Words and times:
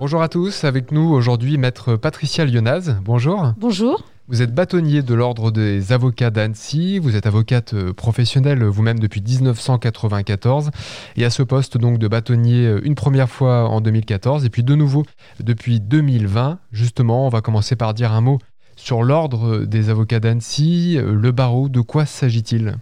Bonjour 0.00 0.22
à 0.22 0.28
tous, 0.28 0.62
avec 0.62 0.92
nous 0.92 1.12
aujourd'hui 1.12 1.58
maître 1.58 1.96
Patricia 1.96 2.44
Lyonaz. 2.44 3.00
Bonjour. 3.02 3.52
Bonjour. 3.58 4.04
Vous 4.28 4.42
êtes 4.42 4.54
bâtonnier 4.54 5.02
de 5.02 5.12
l'ordre 5.12 5.50
des 5.50 5.92
avocats 5.92 6.30
d'Annecy, 6.30 7.00
vous 7.00 7.16
êtes 7.16 7.26
avocate 7.26 7.74
euh, 7.74 7.92
professionnelle 7.92 8.62
vous-même 8.62 9.00
depuis 9.00 9.20
1994 9.20 10.70
et 11.16 11.24
à 11.24 11.30
ce 11.30 11.42
poste 11.42 11.78
donc 11.78 11.98
de 11.98 12.06
bâtonnier 12.06 12.64
euh, 12.64 12.80
une 12.84 12.94
première 12.94 13.28
fois 13.28 13.68
en 13.68 13.80
2014 13.80 14.44
et 14.44 14.50
puis 14.50 14.62
de 14.62 14.76
nouveau 14.76 15.04
depuis 15.40 15.80
2020. 15.80 16.60
Justement, 16.70 17.26
on 17.26 17.28
va 17.28 17.40
commencer 17.40 17.74
par 17.74 17.92
dire 17.92 18.12
un 18.12 18.20
mot 18.20 18.38
sur 18.76 19.02
l'ordre 19.02 19.64
des 19.64 19.90
avocats 19.90 20.20
d'Annecy, 20.20 20.96
euh, 20.96 21.12
le 21.12 21.32
barreau, 21.32 21.68
de 21.68 21.80
quoi 21.80 22.06
s'agit-il? 22.06 22.76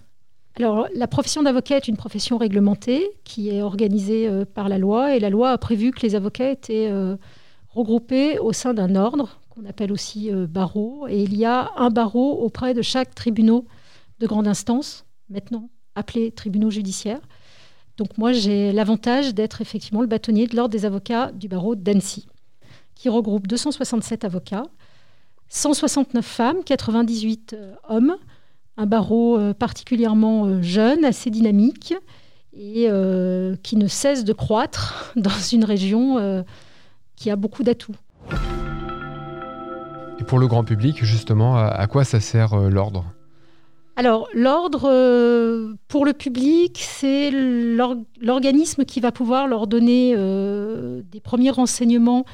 Alors, 0.59 0.89
la 0.95 1.07
profession 1.07 1.43
d'avocat 1.43 1.77
est 1.77 1.87
une 1.87 1.99
profession 1.99 2.39
réglementée 2.39 3.07
qui 3.25 3.51
est 3.51 3.61
organisée 3.61 4.27
euh, 4.27 4.47
par 4.47 4.71
la 4.71 4.79
loi 4.79 5.15
et 5.15 5.21
la 5.21 5.29
loi 5.29 5.51
a 5.51 5.59
prévu 5.59 5.91
que 5.91 6.01
les 6.01 6.15
avocats 6.15 6.51
étaient 6.51 6.89
euh, 6.91 7.17
regroupés 7.69 8.39
au 8.39 8.55
sein 8.55 8.73
d'un 8.73 8.97
ordre 8.97 9.39
qu'on 9.51 9.67
appelle 9.67 9.93
aussi 9.93 10.33
euh, 10.33 10.47
barreau. 10.47 11.07
Et 11.09 11.23
il 11.23 11.37
y 11.37 11.45
a 11.45 11.73
un 11.77 11.91
barreau 11.91 12.43
auprès 12.43 12.73
de 12.73 12.81
chaque 12.81 13.15
tribunal 13.15 13.61
de 14.19 14.27
grande 14.27 14.49
instance, 14.49 15.05
maintenant 15.29 15.69
appelé 15.95 16.33
tribunaux 16.33 16.71
judiciaires. 16.71 17.21
Donc 17.99 18.17
moi, 18.17 18.33
j'ai 18.33 18.73
l'avantage 18.73 19.35
d'être 19.35 19.61
effectivement 19.61 20.01
le 20.01 20.07
bâtonnier 20.07 20.47
de 20.47 20.57
l'ordre 20.57 20.73
des 20.73 20.87
avocats 20.87 21.33
du 21.33 21.49
barreau 21.49 21.75
d'Annecy, 21.75 22.29
qui 22.95 23.11
regroupe 23.11 23.47
267 23.47 24.25
avocats, 24.25 24.65
169 25.49 26.25
femmes, 26.25 26.65
98 26.65 27.57
hommes 27.89 28.17
un 28.77 28.87
barreau 28.87 29.39
euh, 29.39 29.55
particulièrement 29.55 30.47
euh, 30.47 30.63
jeune, 30.63 31.05
assez 31.05 31.31
dynamique 31.31 31.95
et 32.53 32.87
euh, 32.89 33.57
qui 33.63 33.77
ne 33.77 33.87
cesse 33.87 34.25
de 34.25 34.33
croître 34.33 35.13
dans 35.17 35.31
une 35.53 35.65
région 35.65 36.45
qui 37.17 37.31
a 37.31 37.37
beaucoup 37.37 37.63
d'atouts. 37.63 37.97
Et 40.19 40.25
pour 40.25 40.39
le 40.39 40.47
grand 40.47 40.65
public, 40.65 41.05
justement, 41.05 41.57
à 41.57 41.87
quoi 41.87 42.05
ça 42.05 42.21
sert 42.21 42.57
l'ordre? 42.57 43.05
Alors, 43.97 44.29
l'ordre, 44.35 44.91
pour 45.89 46.07
le 46.07 46.13
public, 46.15 46.79
c'est 46.83 47.31
l'organisme 47.31 48.85
qui 48.85 49.01
va 49.01 49.13
pouvoir 49.13 49.49
leur 49.49 49.67
donner 49.67 50.15
des 50.17 51.21
premiers 51.21 51.51
renseignements, 51.51 52.25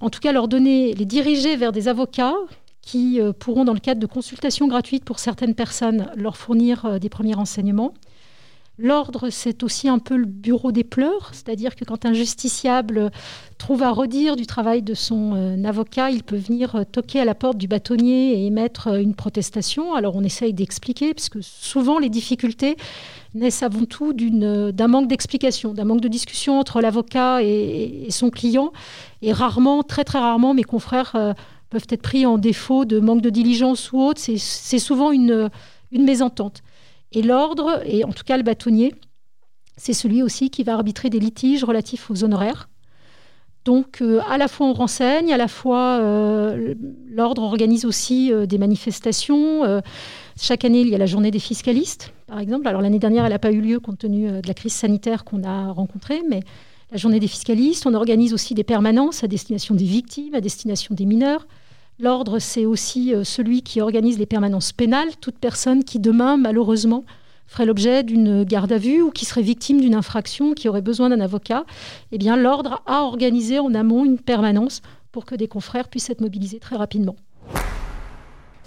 en 0.00 0.08
tout 0.08 0.20
cas 0.20 0.32
leur 0.32 0.48
donner, 0.48 0.94
les 0.94 1.04
diriger 1.04 1.56
vers 1.56 1.72
des 1.72 1.88
avocats 1.88 2.34
qui 2.88 3.20
euh, 3.20 3.34
pourront, 3.34 3.64
dans 3.64 3.74
le 3.74 3.80
cadre 3.80 4.00
de 4.00 4.06
consultations 4.06 4.66
gratuites 4.66 5.04
pour 5.04 5.18
certaines 5.18 5.54
personnes, 5.54 6.10
leur 6.16 6.38
fournir 6.38 6.86
euh, 6.86 6.98
des 6.98 7.10
premiers 7.10 7.34
renseignements. 7.34 7.92
L'ordre, 8.78 9.28
c'est 9.28 9.62
aussi 9.62 9.90
un 9.90 9.98
peu 9.98 10.16
le 10.16 10.24
bureau 10.24 10.72
des 10.72 10.84
pleurs, 10.84 11.30
c'est-à-dire 11.32 11.74
que 11.74 11.84
quand 11.84 12.06
un 12.06 12.14
justiciable 12.14 13.10
trouve 13.58 13.82
à 13.82 13.90
redire 13.90 14.36
du 14.36 14.46
travail 14.46 14.82
de 14.82 14.94
son 14.94 15.34
euh, 15.34 15.64
avocat, 15.64 16.10
il 16.10 16.22
peut 16.22 16.36
venir 16.36 16.86
toquer 16.90 17.20
à 17.20 17.26
la 17.26 17.34
porte 17.34 17.58
du 17.58 17.68
bâtonnier 17.68 18.38
et 18.38 18.46
émettre 18.46 18.88
une 18.98 19.14
protestation. 19.14 19.92
Alors 19.92 20.16
on 20.16 20.22
essaye 20.22 20.54
d'expliquer, 20.54 21.12
puisque 21.12 21.42
souvent 21.42 21.98
les 21.98 22.08
difficultés 22.08 22.76
naissent 23.34 23.64
avant 23.64 23.84
tout 23.84 24.14
d'un 24.14 24.88
manque 24.88 25.08
d'explication, 25.08 25.74
d'un 25.74 25.84
manque 25.84 26.00
de 26.00 26.08
discussion 26.08 26.58
entre 26.58 26.80
l'avocat 26.80 27.42
et, 27.42 28.04
et, 28.06 28.10
son 28.12 28.30
client. 28.30 28.72
Et 29.20 29.32
rarement, 29.32 29.82
très 29.82 30.04
très 30.04 30.20
rarement, 30.20 30.54
mes 30.54 30.64
confrères 30.64 31.34
peuvent 31.70 31.86
être 31.88 32.02
pris 32.02 32.26
en 32.26 32.38
défaut 32.38 32.84
de 32.84 33.00
manque 33.00 33.22
de 33.22 33.30
diligence 33.30 33.92
ou 33.92 34.00
autre. 34.00 34.20
C'est 34.20 34.78
souvent 34.78 35.12
une, 35.12 35.50
une 35.90 36.04
mésentente. 36.04 36.62
Et 37.12 37.22
l'ordre, 37.22 37.82
et 37.86 38.04
en 38.04 38.12
tout 38.12 38.24
cas 38.24 38.36
le 38.36 38.42
bâtonnier, 38.42 38.94
c'est 39.76 39.92
celui 39.92 40.22
aussi 40.22 40.50
qui 40.50 40.62
va 40.62 40.74
arbitrer 40.74 41.08
des 41.08 41.20
litiges 41.20 41.64
relatifs 41.64 42.10
aux 42.10 42.24
honoraires. 42.24 42.68
Donc, 43.64 44.00
euh, 44.00 44.20
à 44.28 44.38
la 44.38 44.48
fois 44.48 44.66
on 44.66 44.72
renseigne, 44.72 45.32
à 45.32 45.36
la 45.36 45.48
fois 45.48 45.98
euh, 46.00 46.74
l'ordre 47.10 47.42
organise 47.42 47.84
aussi 47.84 48.32
euh, 48.32 48.46
des 48.46 48.56
manifestations. 48.56 49.82
chaque 50.40 50.64
année, 50.64 50.80
il 50.80 50.88
y 50.88 50.94
a 50.94 50.98
la 50.98 51.06
journée 51.06 51.30
des 51.30 51.38
fiscalistes, 51.38 52.12
par 52.26 52.38
exemple. 52.38 52.66
Alors, 52.68 52.80
l'année 52.80 52.98
dernière, 52.98 53.24
elle 53.24 53.32
n'a 53.32 53.38
pas 53.38 53.52
eu 53.52 53.60
lieu 53.60 53.78
compte 53.80 53.98
tenu 53.98 54.30
de 54.30 54.46
la 54.46 54.54
crise 54.54 54.72
sanitaire 54.72 55.24
qu'on 55.24 55.44
a 55.44 55.70
rencontrée, 55.70 56.22
mais 56.28 56.40
la 56.90 56.96
journée 56.96 57.20
des 57.20 57.28
fiscalistes. 57.28 57.86
On 57.86 57.94
organise 57.94 58.32
aussi 58.32 58.54
des 58.54 58.64
permanences 58.64 59.22
à 59.22 59.28
destination 59.28 59.74
des 59.74 59.84
victimes, 59.84 60.34
à 60.34 60.40
destination 60.40 60.94
des 60.94 61.04
mineurs. 61.04 61.46
L'ordre, 62.00 62.38
c'est 62.38 62.64
aussi 62.64 63.12
euh, 63.12 63.24
celui 63.24 63.62
qui 63.62 63.80
organise 63.80 64.20
les 64.20 64.26
permanences 64.26 64.70
pénales. 64.70 65.08
Toute 65.20 65.36
personne 65.36 65.82
qui 65.82 65.98
demain, 65.98 66.36
malheureusement, 66.36 67.04
ferait 67.48 67.66
l'objet 67.66 68.04
d'une 68.04 68.44
garde 68.44 68.70
à 68.70 68.78
vue 68.78 69.02
ou 69.02 69.10
qui 69.10 69.24
serait 69.24 69.42
victime 69.42 69.80
d'une 69.80 69.96
infraction, 69.96 70.54
qui 70.54 70.68
aurait 70.68 70.82
besoin 70.82 71.08
d'un 71.08 71.20
avocat, 71.20 71.64
eh 72.12 72.18
bien 72.18 72.36
l'ordre 72.36 72.82
a 72.86 73.02
organisé 73.02 73.58
en 73.58 73.74
amont 73.74 74.04
une 74.04 74.18
permanence 74.18 74.80
pour 75.10 75.24
que 75.24 75.34
des 75.34 75.48
confrères 75.48 75.88
puissent 75.88 76.08
être 76.08 76.20
mobilisés 76.20 76.60
très 76.60 76.76
rapidement. 76.76 77.16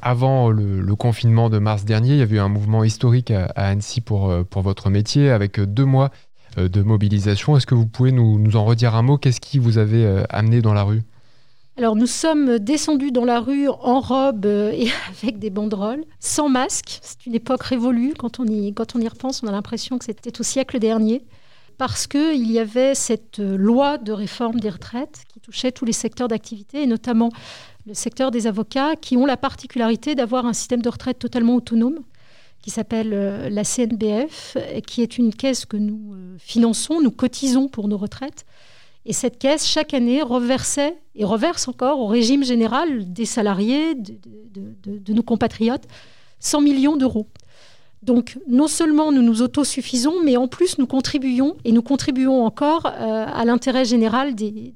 Avant 0.01 0.49
le, 0.49 0.95
confinement 0.95 1.49
de 1.49 1.59
mars 1.59 1.85
dernier, 1.85 2.13
il 2.13 2.17
y 2.17 2.23
avait 2.23 2.35
eu 2.35 2.39
un 2.39 2.49
mouvement 2.49 2.83
historique 2.83 3.31
à, 3.31 3.45
Annecy 3.55 4.01
pour, 4.01 4.29
euh, 4.29 4.43
pour 4.43 4.61
votre 4.61 4.89
métier, 4.89 5.29
avec 5.29 5.57
deux 5.57 5.85
mois 5.85 6.09
euh, 6.57 6.67
de 6.67 6.81
mobilisation. 6.81 7.55
Est-ce 7.55 7.67
que 7.67 7.75
vous 7.75 7.85
pouvez 7.85 8.11
nous, 8.11 8.57
en 8.57 8.65
redire 8.65 8.93
un 8.95 9.03
mot? 9.03 9.17
Qu'est-ce 9.17 9.39
qui 9.39 9.57
vous 9.57 9.77
avait 9.77 10.25
amené 10.29 10.61
dans 10.61 10.73
la 10.73 10.83
rue? 10.83 11.03
Alors 11.81 11.95
nous 11.95 12.07
sommes 12.07 12.59
descendus 12.59 13.11
dans 13.11 13.25
la 13.25 13.39
rue 13.39 13.67
en 13.67 14.01
robe 14.01 14.45
euh, 14.45 14.71
et 14.71 14.89
avec 15.23 15.39
des 15.39 15.49
banderoles, 15.49 16.03
sans 16.19 16.47
masque. 16.47 16.99
C'est 17.01 17.25
une 17.25 17.33
époque 17.33 17.63
révolue. 17.63 18.13
Quand 18.15 18.39
on 18.39 18.45
y, 18.45 18.71
quand 18.71 18.95
on 18.95 18.99
y 18.99 19.07
repense, 19.07 19.41
on 19.41 19.47
a 19.47 19.51
l'impression 19.51 19.97
que 19.97 20.05
c'était 20.05 20.39
au 20.39 20.43
siècle 20.43 20.77
dernier. 20.77 21.23
Parce 21.79 22.05
qu'il 22.05 22.51
y 22.51 22.59
avait 22.59 22.93
cette 22.93 23.39
euh, 23.39 23.57
loi 23.57 23.97
de 23.97 24.11
réforme 24.11 24.59
des 24.59 24.69
retraites 24.69 25.23
qui 25.33 25.39
touchait 25.39 25.71
tous 25.71 25.85
les 25.85 25.93
secteurs 25.93 26.27
d'activité, 26.27 26.83
et 26.83 26.85
notamment 26.85 27.29
le 27.87 27.95
secteur 27.95 28.29
des 28.29 28.45
avocats, 28.45 28.95
qui 28.95 29.17
ont 29.17 29.25
la 29.25 29.37
particularité 29.37 30.13
d'avoir 30.13 30.45
un 30.45 30.53
système 30.53 30.83
de 30.83 30.89
retraite 30.89 31.17
totalement 31.17 31.55
autonome, 31.55 32.01
qui 32.61 32.69
s'appelle 32.69 33.11
euh, 33.11 33.49
la 33.49 33.63
CNBF, 33.63 34.55
qui 34.85 35.01
est 35.01 35.17
une 35.17 35.33
caisse 35.33 35.65
que 35.65 35.77
nous 35.77 36.15
finançons, 36.37 37.01
nous 37.01 37.09
cotisons 37.09 37.69
pour 37.69 37.87
nos 37.87 37.97
retraites 37.97 38.45
et 39.05 39.13
cette 39.13 39.39
caisse, 39.39 39.65
chaque 39.65 39.93
année, 39.93 40.21
reversait 40.21 40.97
et 41.15 41.25
reverse 41.25 41.67
encore 41.67 41.99
au 41.99 42.07
régime 42.07 42.43
général 42.43 43.11
des 43.11 43.25
salariés, 43.25 43.95
de, 43.95 45.13
nos 45.13 45.23
compatriotes, 45.23 45.87
100 46.39 46.61
millions 46.61 46.97
d'euros. 46.97 47.27
Donc 48.03 48.39
non 48.47 48.67
seulement 48.67 49.11
nous 49.11 49.21
nous 49.21 49.43
autosuffisons, 49.43 50.23
mais 50.23 50.35
en 50.35 50.47
plus 50.47 50.79
nous 50.79 50.87
contribuons, 50.87 51.55
et 51.65 51.71
nous 51.71 51.83
contribuons 51.83 52.43
encore 52.43 52.87
euh, 52.87 53.25
à 53.27 53.45
l'intérêt 53.45 53.85
général 53.85 54.33
des, 54.33 54.73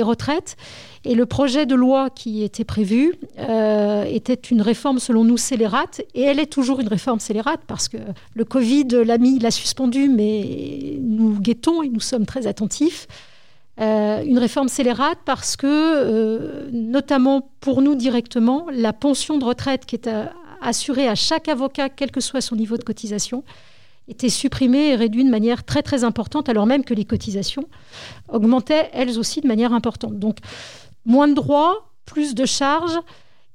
retraites. 0.00 0.56
Et 1.04 1.14
le 1.14 1.24
projet 1.24 1.64
de 1.64 1.74
loi 1.74 2.10
qui 2.10 2.42
était 2.42 2.64
prévu 2.64 3.14
euh, 3.38 4.04
était 4.04 4.34
une 4.34 4.60
réforme 4.60 4.98
selon 4.98 5.24
nous 5.24 5.38
scélérate, 5.38 6.02
et 6.14 6.22
elle 6.22 6.38
est 6.38 6.52
toujours 6.52 6.80
une 6.80 6.88
réforme 6.88 7.20
scélérate 7.20 7.60
parce 7.66 7.88
que 7.88 7.96
le 8.34 8.44
Covid 8.44 8.88
l'a 9.04 9.16
mis, 9.16 9.38
l'a 9.38 9.50
suspendu, 9.50 10.10
mais 10.10 10.98
nous 11.00 11.38
guettons 11.40 11.82
et 11.82 11.88
nous 11.88 12.00
sommes 12.00 12.26
très 12.26 12.46
attentifs. 12.46 13.06
Euh, 13.78 14.22
une 14.24 14.38
réforme 14.38 14.68
scélérate 14.68 15.18
parce 15.26 15.56
que, 15.56 15.66
euh, 15.66 16.68
notamment 16.72 17.50
pour 17.60 17.82
nous 17.82 17.94
directement, 17.94 18.66
la 18.72 18.94
pension 18.94 19.36
de 19.36 19.44
retraite 19.44 19.84
qui 19.84 19.96
est 19.96 20.06
euh, 20.06 20.24
assurée 20.62 21.06
à 21.08 21.14
chaque 21.14 21.48
avocat, 21.48 21.90
quel 21.90 22.10
que 22.10 22.20
soit 22.20 22.40
son 22.40 22.56
niveau 22.56 22.78
de 22.78 22.84
cotisation, 22.84 23.44
était 24.08 24.30
supprimée 24.30 24.90
et 24.90 24.94
réduite 24.94 25.26
de 25.26 25.30
manière 25.30 25.64
très 25.64 25.82
très 25.82 26.04
importante, 26.04 26.48
alors 26.48 26.64
même 26.64 26.84
que 26.84 26.94
les 26.94 27.04
cotisations 27.04 27.64
augmentaient 28.28 28.88
elles 28.92 29.18
aussi 29.18 29.40
de 29.40 29.48
manière 29.48 29.74
importante. 29.74 30.18
Donc, 30.18 30.38
moins 31.04 31.28
de 31.28 31.34
droits, 31.34 31.90
plus 32.06 32.34
de 32.34 32.46
charges, 32.46 32.98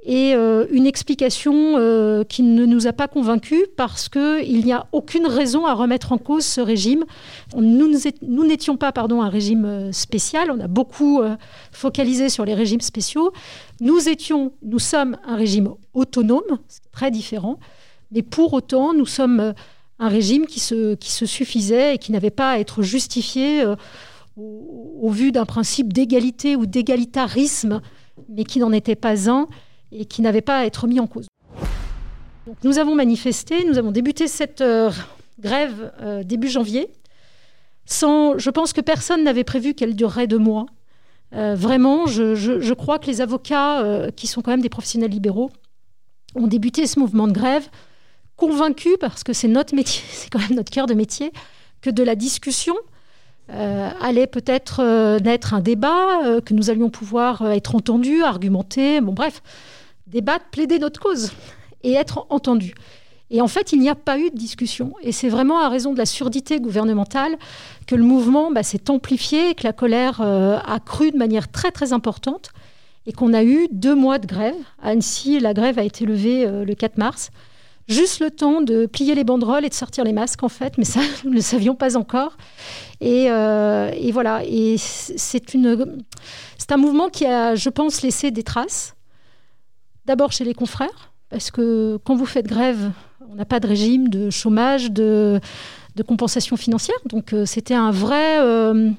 et 0.04 0.34
euh, 0.34 0.66
une 0.72 0.88
explication 0.88 1.78
euh, 1.78 2.24
qui 2.24 2.42
ne 2.42 2.66
nous 2.66 2.88
a 2.88 2.94
pas 2.94 3.08
convaincus 3.08 3.66
parce 3.78 4.10
qu'il 4.10 4.66
n'y 4.66 4.74
a 4.74 4.88
aucune 4.92 5.28
raison 5.28 5.68
à 5.68 5.74
remettre 5.74 6.12
en 6.12 6.18
cause 6.18 6.44
ce 6.44 6.60
régime. 6.60 7.06
Nous 7.56 8.46
n'étions 8.46 8.78
pas 8.78 8.92
pardon, 8.92 9.22
un 9.22 9.30
régime 9.30 9.66
euh, 9.66 9.92
spécial, 9.92 10.50
on 10.50 10.60
a 10.60 10.68
beaucoup 10.68 11.22
focalisé 11.72 12.30
sur 12.30 12.46
les 12.46 12.56
régimes 12.56 12.82
spéciaux. 12.82 13.32
Nous 13.80 14.10
étions, 14.10 14.54
nous 14.64 14.80
sommes 14.80 15.18
un 15.26 15.36
régime 15.36 15.70
autonome, 15.94 16.60
très 16.92 17.12
différent, 17.12 17.60
mais 18.12 18.24
pour 18.24 18.54
autant, 18.54 18.94
nous 18.94 19.06
sommes 19.06 19.54
un 20.00 20.08
régime 20.08 20.48
qui 20.48 20.60
se, 20.60 20.98
suffisait 21.00 21.96
et 21.96 21.98
qui 22.00 22.12
n'avait 22.12 22.32
pas 22.32 22.52
à 22.52 22.60
être 22.60 22.82
justifié 22.82 23.64
au 24.36 25.10
vu 25.10 25.32
d'un 25.32 25.46
principe 25.46 25.94
d'égalité 25.94 26.56
ou 26.56 26.66
d'égalitarisme, 26.66 27.82
mais 28.30 28.44
qui 28.44 28.60
n'en 28.60 28.72
était 28.72 28.96
pas 28.96 29.30
un 29.30 29.48
et 29.92 30.06
qui 30.06 30.22
n'avait 30.22 30.42
pas 30.42 30.60
à 30.60 30.66
être 30.66 30.88
mis 30.88 31.00
en 31.00 31.08
cause. 31.08 31.28
Donc, 32.48 32.58
nous 32.64 32.80
avons 32.80 32.96
manifesté, 32.96 33.64
nous 33.66 33.78
avons 33.78 33.92
débuté 33.92 34.28
cette 34.28 34.62
euh, 34.62 34.92
grève 35.40 35.94
euh, 36.02 36.24
début 36.24 36.50
janvier. 36.50 36.90
Sans, 37.86 38.38
je 38.38 38.50
pense 38.50 38.74
que 38.74 38.82
personne 38.82 39.24
n'avait 39.24 39.44
prévu 39.44 39.74
qu'elle 39.74 39.96
durerait 39.96 40.28
deux 40.28 40.38
mois. 40.38 40.66
Euh, 41.34 41.56
vraiment, 41.56 42.08
je, 42.08 42.36
je, 42.36 42.74
crois 42.74 43.00
que 43.00 43.08
les 43.08 43.22
avocats, 43.22 44.08
qui 44.16 44.28
sont 44.28 44.42
quand 44.42 44.52
même 44.52 44.62
des 44.62 44.70
professionnels 44.70 45.12
libéraux, 45.12 45.52
ont 46.36 46.48
débuté 46.48 46.88
ce 46.88 47.00
mouvement 47.00 47.28
de 47.28 47.34
grève 47.34 47.70
convaincus, 48.38 48.96
parce 49.00 49.24
que 49.24 49.34
c'est 49.34 49.48
notre 49.48 49.76
métier, 49.76 50.04
c'est 50.10 50.30
quand 50.30 50.40
même 50.40 50.56
notre 50.56 50.72
cœur 50.72 50.88
de 50.88 50.94
métier, 50.94 51.32
que 51.82 51.90
de 51.90 52.04
la 52.04 52.16
discussion 52.16 52.76
allait 53.52 54.28
peut-être 54.28 55.20
naître 55.20 55.54
un 55.54 55.60
débat, 55.60 56.42
que 56.46 56.54
nous 56.54 56.70
allions 56.70 56.90
pouvoir 56.90 57.52
être 57.52 57.76
entendus, 57.76 58.24
argumenter, 58.24 59.02
bon 59.02 59.14
bref, 59.14 59.42
débattre, 60.08 60.46
plaider 60.52 60.80
notre 60.80 61.00
cause 61.00 61.32
et 61.84 61.94
être 61.94 62.26
entendus. 62.30 62.74
Et 63.32 63.40
en 63.40 63.48
fait, 63.48 63.72
il 63.72 63.80
n'y 63.80 63.90
a 63.90 63.96
pas 63.96 64.20
eu 64.20 64.30
de 64.30 64.36
discussion. 64.36 64.94
Et 65.02 65.14
c'est 65.14 65.30
vraiment 65.30 65.62
à 65.62 65.70
raison 65.70 65.94
de 65.94 65.98
la 65.98 66.06
surdité 66.06 66.60
gouvernementale 66.60 67.38
que 67.88 67.96
le 67.96 68.04
mouvement 68.04 68.52
bah, 68.52 68.62
s'est 68.62 68.90
amplifié, 68.90 69.56
que 69.56 69.64
la 69.64 69.72
colère 69.72 70.20
euh, 70.20 70.60
a 70.66 70.80
cru 70.82 71.12
de 71.12 71.18
manière 71.18 71.50
très 71.50 71.72
très 71.72 71.94
importante 71.94 72.50
et 73.08 73.14
qu'on 73.14 73.34
a 73.34 73.44
eu 73.44 73.68
deux 73.72 73.96
mois 73.96 74.20
de 74.20 74.28
grève. 74.28 74.56
À 74.84 74.90
Annecy, 74.90 75.40
la 75.40 75.54
grève 75.54 75.80
a 75.80 75.84
été 75.84 76.06
levée 76.06 76.46
euh, 76.46 76.66
le 76.66 76.76
4 76.76 76.98
mars. 76.98 77.32
Juste 77.88 78.20
le 78.20 78.32
temps 78.32 78.62
de 78.62 78.86
plier 78.86 79.16
les 79.16 79.24
banderoles 79.24 79.66
et 79.66 79.70
de 79.70 79.74
sortir 79.74 80.04
les 80.04 80.14
masques, 80.14 80.44
en 80.44 80.50
fait, 80.50 80.78
mais 80.78 80.86
ça, 80.86 81.02
nous 81.24 81.32
ne 81.32 81.36
le 81.36 81.42
savions 81.42 81.76
pas 81.76 81.98
encore. 81.98 82.38
Et, 83.00 83.30
euh, 83.30 83.92
et 83.96 84.12
voilà, 84.12 84.44
et 84.46 84.76
c'est, 84.78 85.54
une, 85.54 86.04
c'est 86.58 86.72
un 86.72 86.78
mouvement 86.78 87.10
qui 87.10 87.26
a, 87.26 87.56
je 87.56 87.70
pense, 87.70 88.02
laissé 88.02 88.32
des 88.32 88.44
traces. 88.44 88.96
D'abord 90.06 90.32
chez 90.32 90.44
les 90.44 90.54
confrères, 90.54 91.14
parce 91.30 91.52
que 91.52 92.00
quand 92.04 92.16
vous 92.16 92.26
faites 92.26 92.48
grève, 92.48 92.92
on 93.30 93.36
n'a 93.36 93.46
pas 93.46 93.60
de 93.60 93.68
régime 93.68 94.10
de 94.10 94.30
chômage, 94.30 94.92
de, 94.92 95.40
compensation 96.08 96.58
financière. 96.58 96.98
Donc 97.06 97.34
euh, 97.34 97.46
c'était 97.46 97.76
un 97.76 97.92
vrai, 97.92 98.40
euh, 98.40 98.92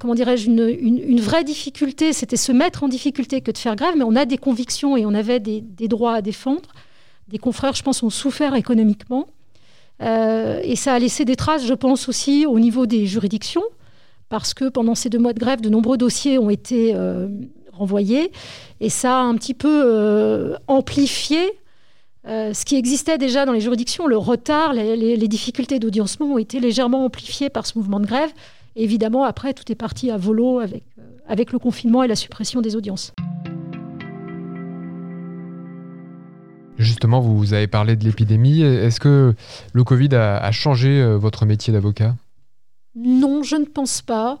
comment 0.00 0.14
dirais-je, 0.14 0.50
une, 0.50 1.20
vraie 1.20 1.44
difficulté. 1.44 2.12
C'était 2.12 2.36
se 2.36 2.52
mettre 2.52 2.82
en 2.82 2.88
difficulté 2.88 3.40
que 3.40 3.50
de 3.50 3.58
faire 3.58 3.76
grève, 3.76 3.94
mais 3.96 4.04
on 4.04 4.16
a 4.16 4.24
des 4.24 4.38
convictions 4.38 4.96
et 4.96 5.06
on 5.06 5.14
avait 5.14 5.40
des, 5.40 5.88
droits 5.88 6.14
à 6.14 6.22
défendre. 6.22 6.68
Des 7.28 7.38
confrères, 7.38 7.74
je 7.74 7.82
pense, 7.82 8.02
ont 8.02 8.10
souffert 8.10 8.54
économiquement. 8.54 9.26
et 10.00 10.76
ça 10.76 10.94
a 10.94 10.98
laissé 10.98 11.24
des 11.24 11.36
traces, 11.36 11.64
je 11.66 11.74
pense, 11.74 12.08
aussi 12.08 12.46
au 12.46 12.58
niveau 12.58 12.86
des 12.86 13.06
juridictions, 13.06 13.64
parce 14.28 14.52
que 14.52 14.68
pendant 14.68 14.94
ces 14.94 15.08
deux 15.08 15.18
mois 15.18 15.32
de 15.32 15.38
grève, 15.38 15.60
de 15.60 15.68
nombreux 15.70 15.96
dossiers 15.96 16.38
ont 16.38 16.50
été 16.50 16.94
renvoyés. 17.72 18.30
Et 18.80 18.90
ça 18.90 19.20
a 19.20 19.22
un 19.22 19.34
petit 19.36 19.54
peu 19.54 20.56
amplifié 20.66 21.40
euh, 22.26 22.54
ce 22.54 22.64
qui 22.64 22.76
existait 22.76 23.18
déjà 23.18 23.44
dans 23.44 23.52
les 23.52 23.60
juridictions, 23.60 24.06
le 24.06 24.16
retard, 24.16 24.72
les, 24.72 25.28
difficultés 25.28 25.78
d'audiencement 25.78 26.26
ont 26.26 26.38
été 26.38 26.58
légèrement 26.58 27.04
amplifiées 27.04 27.50
par 27.50 27.66
ce 27.66 27.76
mouvement 27.76 28.00
de 28.00 28.06
grève. 28.06 28.30
évidemment, 28.76 29.24
après, 29.24 29.52
tout 29.52 29.70
est 29.70 29.74
parti 29.74 30.10
à 30.10 30.16
volo 30.16 30.58
avec, 30.58 30.84
euh, 30.98 31.02
avec 31.28 31.52
le 31.52 31.58
confinement 31.58 32.02
et 32.02 32.08
la 32.08 32.16
suppression 32.16 32.60
des 32.60 32.76
audiences. 32.76 33.12
Justement, 36.78 37.20
vous 37.20 37.54
avez 37.54 37.66
parlé 37.66 37.96
de 37.96 38.04
l'épidémie. 38.04 38.62
Est-ce 38.62 39.00
que 39.00 39.34
le 39.72 39.84
Covid 39.84 40.14
a, 40.14 40.50
changé 40.52 41.00
euh, 41.00 41.16
votre 41.16 41.46
métier 41.46 41.72
d'avocat? 41.72 42.14
Non, 42.96 43.42
je 43.42 43.56
ne 43.56 43.64
pense 43.64 44.02
pas. 44.02 44.40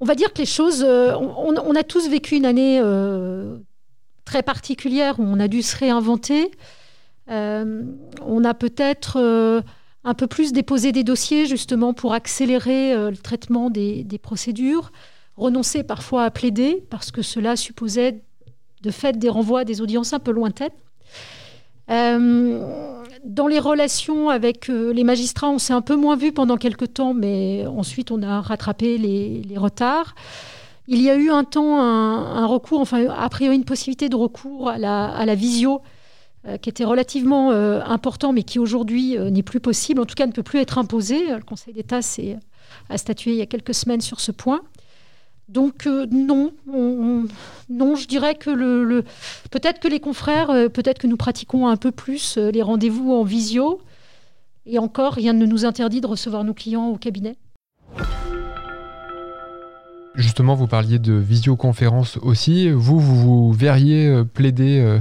On 0.00 0.04
va 0.04 0.14
dire 0.14 0.32
que 0.32 0.38
les 0.38 0.46
choses... 0.46 0.84
on, 0.84 1.74
a 1.74 1.82
tous 1.82 2.08
vécu 2.08 2.36
une 2.36 2.44
année 2.44 2.80
très 4.24 4.42
particulière 4.42 5.18
où 5.18 5.22
on 5.22 5.40
a 5.40 5.48
dû 5.48 5.62
se 5.62 5.76
réinventer. 5.76 6.50
Euh, 7.30 7.84
on 8.22 8.44
a 8.44 8.54
peut-être 8.54 9.18
euh, 9.18 9.62
un 10.04 10.14
peu 10.14 10.26
plus 10.26 10.52
déposé 10.52 10.92
des 10.92 11.04
dossiers 11.04 11.46
justement 11.46 11.94
pour 11.94 12.12
accélérer 12.12 12.92
euh, 12.92 13.10
le 13.10 13.16
traitement 13.16 13.70
des, 13.70 14.06
procédures, 14.22 14.92
renoncer 15.36 15.82
parfois 15.84 16.24
à 16.24 16.30
plaider 16.30 16.84
parce 16.90 17.10
que 17.10 17.22
cela 17.22 17.56
supposait 17.56 18.22
de 18.82 18.90
fait 18.90 19.18
des 19.18 19.30
renvois 19.30 19.64
des 19.64 19.80
audiences 19.80 20.12
un 20.12 20.18
peu 20.18 20.32
lointaines. 20.32 20.70
Dans 21.88 23.46
les 23.46 23.58
relations 23.58 24.28
avec 24.28 24.68
les 24.68 25.04
magistrats, 25.04 25.48
on 25.48 25.58
s'est 25.58 25.72
un 25.72 25.82
peu 25.82 25.96
moins 25.96 26.16
vu 26.16 26.32
pendant 26.32 26.56
quelques 26.56 26.94
temps, 26.94 27.14
mais 27.14 27.66
ensuite 27.66 28.10
on 28.10 28.22
a 28.22 28.40
rattrapé 28.40 28.98
les, 28.98 29.56
retards. 29.56 30.14
Il 30.86 31.00
y 31.00 31.08
a 31.08 31.16
eu 31.16 31.30
un 31.30 31.44
temps 31.44 31.80
un, 31.80 32.46
recours, 32.46 32.80
enfin 32.80 33.06
a 33.08 33.28
priori 33.28 33.56
une 33.56 33.64
possibilité 33.64 34.08
de 34.08 34.16
recours 34.16 34.68
à 34.68 34.78
la, 34.78 35.34
visio 35.34 35.80
euh, 36.46 36.58
qui 36.58 36.68
était 36.68 36.84
relativement 36.84 37.52
euh, 37.52 37.80
important, 37.86 38.34
mais 38.34 38.42
qui 38.42 38.58
aujourd'hui 38.58 39.16
euh, 39.16 39.30
n'est 39.30 39.42
plus 39.42 39.60
possible, 39.60 39.98
en 40.00 40.04
tout 40.04 40.14
cas 40.14 40.26
ne 40.26 40.32
peut 40.32 40.42
plus 40.42 40.58
être 40.58 40.76
imposé. 40.76 41.28
Le 41.28 41.42
Conseil 41.42 41.72
d'État 41.72 42.00
a 42.90 42.98
statué 42.98 43.30
il 43.30 43.36
y 43.38 43.40
a 43.40 43.46
quelques 43.46 43.72
semaines 43.72 44.02
sur 44.02 44.20
ce 44.20 44.30
point. 44.30 44.60
Donc 45.48 45.86
non, 45.86 46.52
non, 46.66 47.96
je 47.96 48.06
dirais 48.06 48.34
que 48.34 48.50
le, 48.50 49.04
peut-être 49.50 49.78
que 49.78 49.88
les 49.88 50.00
confrères, 50.00 50.48
peut-être 50.72 50.98
que 50.98 51.06
nous 51.06 51.16
pratiquons 51.16 51.68
un 51.68 51.76
peu 51.76 51.92
plus 51.92 52.38
les 52.38 52.62
rendez-vous 52.62 53.12
en 53.12 53.24
visio, 53.24 53.80
et 54.66 54.78
encore, 54.78 55.12
rien 55.12 55.34
ne 55.34 55.44
nous 55.44 55.64
interdit 55.64 56.00
de 56.00 56.06
recevoir 56.06 56.44
nos 56.44 56.54
clients 56.54 56.88
au 56.88 56.96
cabinet. 56.96 57.36
Justement, 60.14 60.54
vous 60.54 60.66
parliez 60.66 60.98
de 60.98 61.12
visioconférence 61.12 62.16
aussi. 62.22 62.70
Vous, 62.70 62.98
vous, 62.98 63.16
vous 63.16 63.52
verriez 63.52 64.24
plaider 64.32 65.00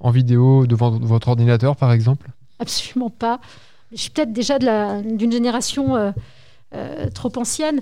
en 0.00 0.10
vidéo 0.10 0.66
devant 0.66 0.90
votre 0.90 1.28
ordinateur, 1.28 1.76
par 1.76 1.92
exemple? 1.92 2.28
Absolument 2.58 3.10
pas. 3.10 3.40
Je 3.92 3.96
suis 3.96 4.10
peut-être 4.10 4.32
déjà 4.32 4.58
d'une 4.58 5.32
génération 5.32 5.96
euh, 5.96 6.10
euh, 6.74 7.08
trop 7.10 7.32
ancienne. 7.36 7.80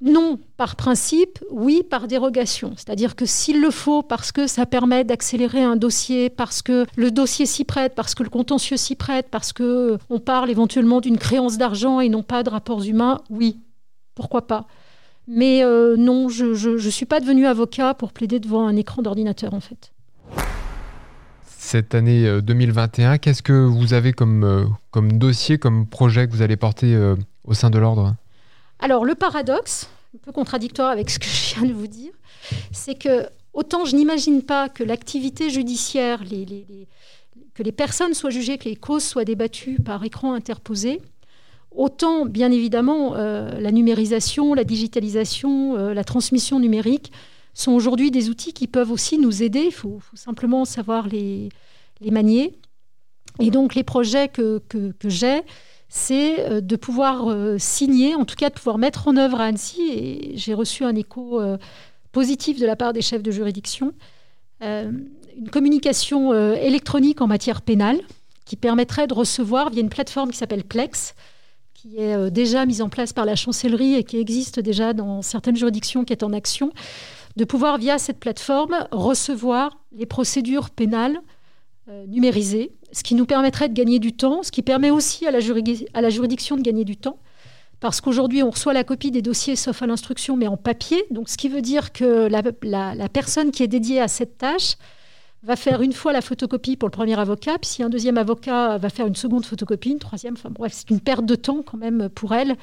Non, 0.00 0.38
par 0.56 0.76
principe, 0.76 1.38
oui, 1.50 1.82
par 1.88 2.08
dérogation. 2.08 2.72
C'est-à-dire 2.76 3.16
que 3.16 3.26
s'il 3.26 3.60
le 3.60 3.70
faut, 3.70 4.02
parce 4.02 4.32
que 4.32 4.46
ça 4.46 4.66
permet 4.66 5.04
d'accélérer 5.04 5.62
un 5.62 5.76
dossier, 5.76 6.30
parce 6.30 6.62
que 6.62 6.86
le 6.96 7.10
dossier 7.10 7.46
s'y 7.46 7.64
prête, 7.64 7.94
parce 7.94 8.14
que 8.14 8.22
le 8.22 8.28
contentieux 8.28 8.76
s'y 8.76 8.96
prête, 8.96 9.28
parce 9.30 9.52
que 9.52 9.98
on 10.10 10.20
parle 10.20 10.50
éventuellement 10.50 11.00
d'une 11.00 11.18
créance 11.18 11.58
d'argent 11.58 12.00
et 12.00 12.08
non 12.08 12.22
pas 12.22 12.42
de 12.42 12.50
rapports 12.50 12.82
humains, 12.82 13.20
oui, 13.30 13.58
pourquoi 14.14 14.46
pas. 14.46 14.66
Mais 15.26 15.64
euh, 15.64 15.96
non, 15.96 16.28
je 16.28 16.74
ne 16.74 16.90
suis 16.90 17.06
pas 17.06 17.20
devenu 17.20 17.46
avocat 17.46 17.94
pour 17.94 18.12
plaider 18.12 18.40
devant 18.40 18.66
un 18.66 18.76
écran 18.76 19.00
d'ordinateur, 19.00 19.54
en 19.54 19.60
fait 19.60 19.94
cette 21.64 21.94
année 21.94 22.40
2021. 22.42 23.14
Euh, 23.14 23.16
Qu'est-ce 23.20 23.42
que 23.42 23.52
vous 23.52 23.94
avez 23.94 24.12
comme, 24.12 24.44
euh, 24.44 24.64
comme 24.90 25.12
dossier, 25.12 25.58
comme 25.58 25.86
projet 25.86 26.26
que 26.26 26.32
vous 26.32 26.42
allez 26.42 26.56
porter 26.56 26.94
euh, 26.94 27.16
au 27.44 27.54
sein 27.54 27.70
de 27.70 27.78
l'ordre? 27.78 28.14
Alors, 28.78 29.04
le 29.04 29.14
paradoxe, 29.14 29.88
un 30.14 30.18
peu 30.18 30.32
contradictoire 30.32 30.90
avec 30.90 31.10
ce 31.10 31.18
que 31.18 31.26
je 31.26 31.54
viens 31.54 31.68
de 31.68 31.72
vous 31.72 31.86
dire, 31.86 32.12
c'est 32.72 32.94
que 32.94 33.26
autant 33.52 33.84
je 33.84 33.96
n'imagine 33.96 34.42
pas 34.42 34.68
que 34.68 34.84
l'activité 34.84 35.50
judiciaire, 35.50 36.22
que 37.54 37.62
les 37.62 37.72
personnes 37.72 38.14
soient 38.14 38.30
jugées, 38.30 38.58
que 38.58 38.68
les 38.68 38.76
causes 38.76 39.04
soient 39.04 39.24
débattues 39.24 39.78
par 39.80 40.04
écran 40.04 40.34
interposé, 40.34 41.00
autant, 41.70 42.26
bien 42.26 42.50
évidemment, 42.50 43.14
la 43.14 43.72
numérisation, 43.72 44.54
la 44.54 44.64
digitalisation, 44.64 45.76
la 45.76 46.04
transmission 46.04 46.60
numérique 46.60 47.12
sont 47.54 47.72
aujourd'hui 47.72 48.10
des 48.10 48.28
outils 48.28 48.52
qui 48.52 48.66
peuvent 48.66 48.90
aussi 48.90 49.18
nous 49.18 49.42
aider. 49.42 49.62
Il 49.66 49.72
faut, 49.72 50.00
simplement 50.14 50.64
savoir 50.64 51.06
les, 51.08 51.48
manier. 52.10 52.58
Et 53.40 53.50
donc, 53.50 53.74
les 53.74 53.84
projets 53.84 54.28
que, 54.28 54.60
j'ai, 55.04 55.40
c'est 55.88 56.40
euh, 56.40 56.60
de 56.60 56.76
pouvoir 56.76 57.30
euh, 57.30 57.56
signer, 57.58 58.14
en 58.14 58.24
tout 58.24 58.36
cas 58.36 58.50
de 58.50 58.54
pouvoir 58.54 58.78
mettre 58.78 59.08
en 59.08 59.16
œuvre 59.16 59.40
à 59.40 59.44
Annecy, 59.44 59.82
et 59.92 60.32
j'ai 60.36 60.54
reçu 60.54 60.84
un 60.84 60.94
écho 60.94 61.40
euh, 61.40 61.56
positif 62.12 62.58
de 62.60 62.66
la 62.66 62.76
part 62.76 62.92
des 62.92 63.02
chefs 63.02 63.22
de 63.22 63.30
juridiction, 63.30 63.92
une 64.60 65.50
communication 65.50 66.32
électronique 66.54 67.20
en 67.20 67.26
matière 67.26 67.60
pénale 67.60 68.00
qui 68.46 68.56
permettrait 68.56 69.06
de 69.06 69.12
recevoir 69.12 69.68
via 69.68 69.82
une 69.82 69.90
plateforme 69.90 70.30
qui 70.30 70.38
s'appelle 70.38 70.64
Plex, 70.64 71.14
qui 71.74 71.98
est 71.98 72.30
déjà 72.30 72.64
mise 72.64 72.80
en 72.80 72.88
place 72.88 73.12
par 73.12 73.26
la 73.26 73.36
chancellerie 73.36 73.96
et 73.96 74.04
qui 74.04 74.16
existe 74.16 74.60
déjà 74.60 74.94
dans 74.94 75.20
certaines 75.20 75.56
juridictions 75.56 76.04
qui 76.04 76.14
est 76.14 76.22
en 76.22 76.32
action, 76.32 76.72
de 77.36 77.44
pouvoir, 77.44 77.76
via 77.76 77.98
cette 77.98 78.20
plateforme, 78.20 78.86
recevoir 78.90 79.76
les 79.92 80.06
procédures 80.06 80.70
pénales 80.70 81.20
euh, 81.88 82.06
numérisées, 82.06 82.72
ce 82.92 83.02
qui 83.02 83.14
nous 83.14 83.26
permettrait 83.26 83.68
de 83.68 83.74
gagner 83.74 83.98
du 83.98 84.14
temps, 84.14 84.42
ce 84.42 84.50
qui 84.50 84.62
permet 84.62 84.90
aussi 84.90 85.26
à 85.26 85.30
la, 85.30 85.40
juridiction 85.40 86.56
de 86.56 86.62
gagner 86.62 86.84
du 86.84 86.96
temps. 86.96 87.18
Parce 87.80 88.00
qu'aujourd'hui, 88.00 88.42
on 88.42 88.50
reçoit 88.50 88.72
la 88.72 88.84
copie 88.84 89.10
des 89.10 89.20
dossiers 89.20 89.56
sauf 89.56 89.82
à 89.82 89.86
l'instruction, 89.86 90.36
mais 90.36 90.46
en 90.46 90.56
papier. 90.56 91.04
Donc, 91.10 91.28
ce 91.28 91.36
qui 91.36 91.48
veut 91.48 91.60
dire 91.60 91.92
que 91.92 92.28
la 92.28 93.08
personne 93.08 93.50
qui 93.50 93.62
est 93.62 93.68
dédiée 93.68 94.00
à 94.00 94.08
cette 94.08 94.38
tâche 94.38 94.76
va 95.44 95.56
faire 95.56 95.82
une 95.82 95.92
fois 95.92 96.12
la 96.12 96.22
photocopie 96.22 96.76
pour 96.76 96.88
le 96.88 96.92
premier 96.92 97.18
avocat, 97.18 97.58
puis 97.58 97.68
si 97.68 97.82
un 97.82 97.90
deuxième 97.90 98.16
avocat 98.16 98.78
va 98.78 98.88
faire 98.88 99.06
une 99.06 99.14
seconde 99.14 99.44
photocopie, 99.44 99.90
une 99.90 99.98
troisième, 99.98 100.34
enfin 100.34 100.48
bref, 100.50 100.72
c'est 100.74 100.88
une 100.90 101.00
perte 101.00 101.26
de 101.26 101.34
temps 101.34 101.62
quand 101.62 101.76
même 101.76 102.08
pour 102.08 102.34
elle. 102.34 102.56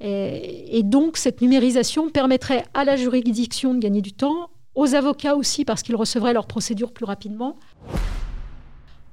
Et, 0.00 0.82
donc 0.82 1.16
cette 1.16 1.40
numérisation 1.40 2.10
permettrait 2.10 2.64
à 2.74 2.84
la 2.84 2.96
juridiction 2.96 3.74
de 3.74 3.78
gagner 3.78 4.02
du 4.02 4.12
temps, 4.12 4.50
aux 4.74 4.94
avocats 4.94 5.36
aussi 5.36 5.64
parce 5.64 5.82
qu'ils 5.82 5.96
recevraient 5.96 6.32
leur 6.32 6.46
procédure 6.46 6.92
plus 6.92 7.04
rapidement. 7.04 7.58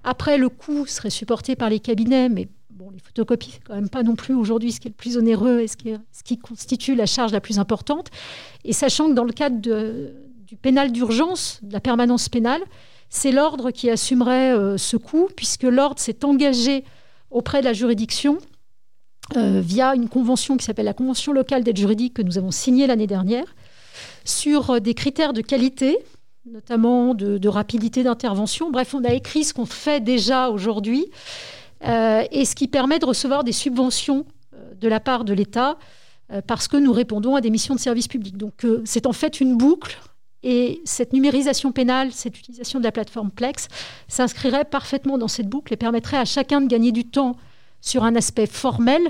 Après, 0.03 0.37
le 0.37 0.49
coût 0.49 0.85
serait 0.85 1.09
supporté 1.09 1.55
par 1.55 1.69
les 1.69 1.79
cabinets, 1.79 2.29
mais 2.29 2.49
bon, 2.69 2.89
les 2.91 2.99
photocopies, 2.99 3.51
c'est 3.53 3.63
quand 3.63 3.75
même 3.75 3.89
pas 3.89 4.03
non 4.03 4.15
plus 4.15 4.33
aujourd'hui 4.33 4.71
ce 4.71 4.79
qui 4.79 4.87
est 4.87 4.91
le 4.91 4.95
plus 4.95 5.17
onéreux 5.17 5.61
et 5.61 5.67
ce 5.67 5.77
qui, 5.77 6.37
constitue 6.37 6.95
la 6.95 7.05
charge 7.05 7.31
la 7.31 7.41
plus 7.41 7.59
importante. 7.59 8.09
Et 8.65 8.73
sachant 8.73 9.07
que 9.07 9.13
dans 9.13 9.23
le 9.23 9.31
cadre 9.31 9.59
du 9.59 10.57
pénal 10.57 10.91
d'urgence, 10.91 11.59
de 11.63 11.71
la 11.71 11.79
permanence 11.79 12.27
pénale, 12.27 12.61
c'est 13.09 13.31
l'ordre 13.31 13.71
qui 13.71 13.89
assumerait 13.89 14.53
euh, 14.53 14.77
ce 14.77 14.97
coût, 14.97 15.29
puisque 15.35 15.63
l'ordre 15.63 15.99
s'est 15.99 16.25
engagé 16.25 16.83
auprès 17.29 17.61
de 17.61 17.65
la 17.65 17.73
juridiction 17.73 18.37
via 19.35 19.95
une 19.95 20.09
convention 20.09 20.57
qui 20.57 20.65
s'appelle 20.65 20.85
la 20.85 20.93
Convention 20.93 21.31
locale 21.31 21.63
d'aide 21.63 21.77
juridique 21.77 22.13
que 22.13 22.21
nous 22.21 22.37
avons 22.37 22.51
signée 22.51 22.85
l'année 22.85 23.07
dernière, 23.07 23.55
sur 24.25 24.79
des 24.81 24.93
critères 24.93 25.33
de 25.33 25.41
qualité, 25.41 25.97
notamment 26.45 27.13
de, 27.13 27.47
rapidité 27.47 28.03
d'intervention. 28.03 28.69
Bref, 28.71 28.93
on 28.93 29.03
a 29.03 29.13
écrit 29.13 29.43
ce 29.43 29.53
qu'on 29.53 29.65
fait 29.65 30.03
déjà 30.03 30.49
aujourd'hui 30.49 31.05
et 31.81 32.45
ce 32.45 32.55
qui 32.55 32.67
permet 32.67 32.99
de 32.99 33.05
recevoir 33.05 33.43
des 33.43 33.51
subventions 33.51 34.25
de 34.79 34.87
la 34.87 34.99
part 34.99 35.25
de 35.25 35.33
l'État 35.33 35.77
parce 36.47 36.67
que 36.67 36.77
nous 36.77 36.93
répondons 36.93 37.35
à 37.35 37.41
des 37.41 37.49
missions 37.49 37.75
de 37.75 37.79
service 37.79 38.07
public. 38.07 38.37
Donc 38.37 38.65
c'est 38.85 39.05
en 39.05 39.13
fait 39.13 39.41
une 39.41 39.57
boucle 39.57 39.99
et 40.43 40.81
cette 40.83 41.13
numérisation 41.13 41.71
pénale, 41.71 42.11
cette 42.11 42.37
utilisation 42.37 42.79
de 42.79 42.83
la 42.83 42.91
plateforme 42.91 43.31
Plex, 43.31 43.67
s'inscrirait 44.07 44.65
parfaitement 44.65 45.17
dans 45.17 45.29
cette 45.29 45.47
boucle 45.47 45.73
et 45.73 45.77
permettrait 45.77 46.17
à 46.17 46.25
chacun 46.25 46.59
de 46.61 46.67
gagner 46.67 46.91
du 46.91 47.05
temps 47.05 47.37
sur 47.81 48.03
un 48.03 48.15
aspect 48.15 48.45
formel 48.45 49.01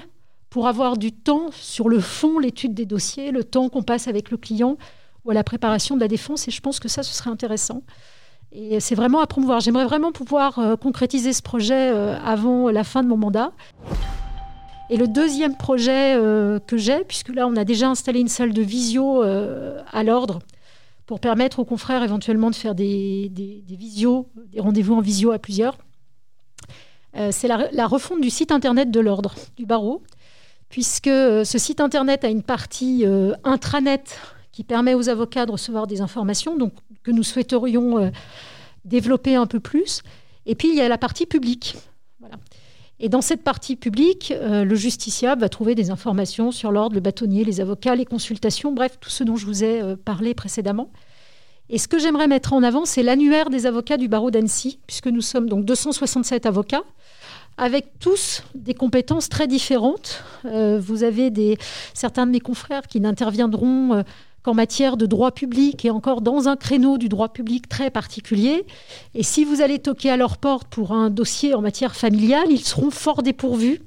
pour 0.49 0.67
avoir 0.67 0.97
du 0.97 1.11
temps 1.11 1.49
sur 1.51 1.89
le 1.89 1.99
fond, 1.99 2.37
l'étude 2.37 2.75
des 2.75 2.85
dossiers, 2.85 3.31
le 3.31 3.43
temps 3.43 3.69
qu'on 3.69 3.81
passe 3.81 4.07
avec 4.07 4.29
le 4.29 4.37
client 4.37 4.77
ou 5.25 5.31
à 5.31 5.33
la 5.33 5.43
préparation 5.43 5.95
de 5.95 6.01
la 6.01 6.07
défense. 6.07 6.47
Et 6.47 6.51
je 6.51 6.61
pense 6.61 6.79
que 6.79 6.87
ça, 6.87 7.03
ce 7.03 7.13
serait 7.13 7.29
intéressant. 7.29 7.83
Et 8.55 8.79
c'est 8.79 8.95
vraiment 8.95 9.19
à 9.19 9.27
promouvoir. 9.27 9.59
J'aimerais 9.59 9.85
vraiment 9.85 10.11
pouvoir 10.11 10.59
euh, 10.59 10.75
concrétiser 10.75 11.33
ce 11.33 11.41
projet 11.41 11.91
euh, 11.91 12.15
avant 12.23 12.69
la 12.69 12.83
fin 12.83 13.01
de 13.01 13.07
mon 13.07 13.17
mandat. 13.17 13.51
Et 14.89 14.97
le 14.97 15.07
deuxième 15.07 15.57
projet 15.57 16.15
euh, 16.15 16.59
que 16.59 16.77
j'ai, 16.77 17.03
puisque 17.03 17.29
là 17.29 17.47
on 17.47 17.55
a 17.55 17.63
déjà 17.63 17.89
installé 17.89 18.19
une 18.19 18.27
salle 18.27 18.53
de 18.53 18.61
visio 18.61 19.23
à 19.23 20.03
l'ordre 20.03 20.39
pour 21.07 21.19
permettre 21.19 21.59
aux 21.59 21.65
confrères 21.65 22.03
éventuellement 22.03 22.51
de 22.51 22.55
faire 22.55 22.75
des, 22.75 23.29
des, 23.29 23.63
des 23.67 24.59
rendez-vous 24.59 24.93
en 24.93 25.01
visio 25.01 25.31
à 25.31 25.39
plusieurs. 25.39 25.77
C'est 27.31 27.47
la, 27.47 27.87
refonte 27.87 28.21
du 28.21 28.29
site 28.29 28.51
internet 28.51 28.89
de 28.89 28.99
l'ordre 28.99 29.35
du 29.55 29.65
barreau, 29.65 30.01
puisque 30.69 31.05
ce 31.05 31.57
site 31.57 31.79
internet 31.79 32.23
a 32.23 32.29
une 32.29 32.41
partie 32.41 33.05
intranet 33.43 34.19
qui 34.53 34.63
permet 34.63 34.93
aux 34.93 35.09
avocats 35.09 35.45
de 35.45 35.51
recevoir 35.51 35.85
des 35.85 35.99
informations, 35.99 36.55
donc 36.55 36.71
que 37.03 37.11
nous 37.11 37.23
souhaiterions 37.23 38.11
développer 38.85 39.35
un 39.35 39.47
peu 39.47 39.59
plus. 39.59 40.01
Et 40.45 40.55
puis 40.55 40.69
il 40.69 40.75
y 40.75 40.81
a 40.81 40.87
la 40.87 40.97
partie 40.97 41.25
publique. 41.25 41.75
Voilà. 42.21 42.35
Et 42.99 43.09
dans 43.09 43.21
cette 43.21 43.43
partie 43.43 43.75
publique, 43.75 44.31
le 44.39 44.75
justiciable 44.75 45.41
va 45.41 45.49
trouver 45.49 45.75
des 45.75 45.89
informations 45.89 46.51
sur 46.51 46.71
l'ordre, 46.71 46.95
le 46.95 47.01
bâtonnier, 47.01 47.43
les 47.43 47.59
avocats, 47.59 47.95
les 47.95 48.05
consultations, 48.05 48.71
bref, 48.71 48.97
tout 49.01 49.09
ce 49.09 49.25
dont 49.25 49.35
je 49.35 49.45
vous 49.45 49.63
ai 49.65 49.97
parlé 50.05 50.33
précédemment. 50.33 50.89
Et 51.69 51.77
ce 51.77 51.87
que 51.87 51.97
j'aimerais 51.97 52.27
mettre 52.27 52.53
en 52.53 52.61
avant, 52.61 52.85
c'est 52.85 53.03
l'annuaire 53.03 53.49
des 53.49 53.65
avocats 53.65 53.97
du 53.97 54.07
barreau 54.07 54.31
d'Annecy, 54.31 54.79
puisque 54.85 55.07
nous 55.07 55.21
sommes 55.21 55.49
donc 55.49 55.65
267 55.65 56.45
avocats 56.45 56.83
avec 57.57 57.99
tous 57.99 58.43
des 58.55 58.73
compétences 58.73 59.29
très 59.29 59.47
différentes. 59.47 60.23
Euh, 60.45 60.79
vous 60.79 61.03
avez 61.03 61.29
des, 61.29 61.57
certains 61.93 62.25
de 62.25 62.31
mes 62.31 62.39
confrères 62.39 62.87
qui 62.87 62.99
n'interviendront 62.99 63.93
euh, 63.93 64.03
qu'en 64.43 64.53
matière 64.53 64.97
de 64.97 65.05
droit 65.05 65.31
public 65.31 65.85
et 65.85 65.89
encore 65.89 66.21
dans 66.21 66.47
un 66.47 66.55
créneau 66.55 66.97
du 66.97 67.09
droit 67.09 67.29
public 67.29 67.69
très 67.69 67.89
particulier. 67.89 68.65
Et 69.15 69.23
si 69.23 69.45
vous 69.45 69.61
allez 69.61 69.79
toquer 69.79 70.11
à 70.11 70.17
leur 70.17 70.37
porte 70.37 70.67
pour 70.67 70.91
un 70.91 71.09
dossier 71.09 71.53
en 71.53 71.61
matière 71.61 71.95
familiale, 71.95 72.47
ils 72.49 72.63
seront 72.63 72.91
fort 72.91 73.23
dépourvus. 73.23 73.81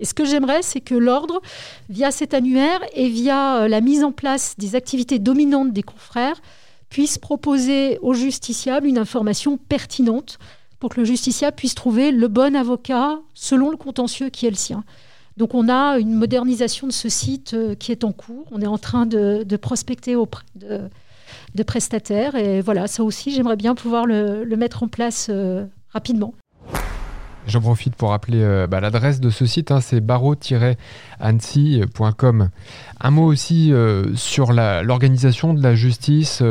Et 0.00 0.04
ce 0.04 0.14
que 0.14 0.24
j'aimerais, 0.24 0.62
c'est 0.62 0.80
que 0.80 0.94
l'ordre, 0.94 1.40
via 1.88 2.10
cet 2.10 2.34
annuaire 2.34 2.80
et 2.94 3.08
via 3.08 3.58
euh, 3.58 3.68
la 3.68 3.80
mise 3.80 4.02
en 4.02 4.12
place 4.12 4.54
des 4.58 4.74
activités 4.74 5.18
dominantes 5.18 5.72
des 5.72 5.82
confrères, 5.82 6.40
puisse 6.88 7.18
proposer 7.18 7.98
aux 8.02 8.14
justiciables 8.14 8.86
une 8.86 8.98
information 8.98 9.56
pertinente 9.56 10.38
pour 10.80 10.90
que 10.90 11.00
le 11.00 11.06
justiciable 11.06 11.54
puisse 11.54 11.74
trouver 11.74 12.10
le 12.10 12.26
bon 12.26 12.56
avocat 12.56 13.20
selon 13.34 13.70
le 13.70 13.76
contentieux 13.76 14.30
qui 14.30 14.46
est 14.46 14.50
le 14.50 14.56
sien. 14.56 14.82
Donc 15.40 15.54
on 15.54 15.68
a 15.70 15.98
une 15.98 16.12
modernisation 16.12 16.86
de 16.86 16.92
ce 16.92 17.08
site 17.08 17.54
euh, 17.54 17.74
qui 17.74 17.92
est 17.92 18.04
en 18.04 18.12
cours. 18.12 18.44
On 18.50 18.60
est 18.60 18.66
en 18.66 18.76
train 18.76 19.06
de, 19.06 19.42
prospecter 19.56 20.14
de, 20.54 20.90
prestataires. 21.62 22.34
Et 22.34 22.60
voilà, 22.60 22.86
ça 22.86 23.02
aussi, 23.02 23.32
j'aimerais 23.32 23.56
bien 23.56 23.74
pouvoir 23.74 24.04
le, 24.04 24.44
mettre 24.58 24.82
en 24.82 24.88
place 24.88 25.28
euh, 25.30 25.64
rapidement. 25.94 26.34
J'en 27.46 27.62
profite 27.62 27.96
pour 27.96 28.10
rappeler 28.10 28.42
euh, 28.42 28.66
bah, 28.66 28.80
l'adresse 28.80 29.18
de 29.18 29.30
ce 29.30 29.46
site, 29.46 29.70
hein, 29.70 29.80
c'est 29.80 30.02
barreau-annecy.com. 30.02 32.50
Un 33.00 33.10
mot 33.10 33.24
aussi 33.24 33.72
sur 34.16 34.52
l'organisation 34.52 35.54
de 35.54 35.62
la 35.62 35.74
justice. 35.74 36.42